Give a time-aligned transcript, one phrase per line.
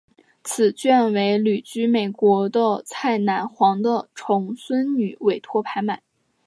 [0.43, 6.01] 此卷为旅居美国的蔡乃煌的重孙女委托拍卖。